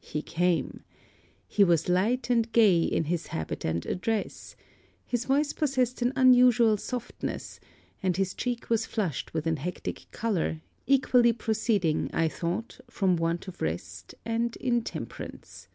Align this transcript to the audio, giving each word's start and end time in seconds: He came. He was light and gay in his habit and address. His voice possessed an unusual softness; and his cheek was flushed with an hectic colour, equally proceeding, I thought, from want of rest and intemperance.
He 0.00 0.22
came. 0.22 0.84
He 1.48 1.64
was 1.64 1.88
light 1.88 2.30
and 2.30 2.52
gay 2.52 2.80
in 2.80 3.06
his 3.06 3.26
habit 3.26 3.64
and 3.64 3.84
address. 3.86 4.54
His 5.04 5.24
voice 5.24 5.52
possessed 5.52 6.00
an 6.00 6.12
unusual 6.14 6.76
softness; 6.76 7.58
and 8.00 8.16
his 8.16 8.32
cheek 8.32 8.70
was 8.70 8.86
flushed 8.86 9.34
with 9.34 9.48
an 9.48 9.56
hectic 9.56 10.06
colour, 10.12 10.60
equally 10.86 11.32
proceeding, 11.32 12.08
I 12.12 12.28
thought, 12.28 12.78
from 12.88 13.16
want 13.16 13.48
of 13.48 13.60
rest 13.60 14.14
and 14.24 14.54
intemperance. 14.58 15.66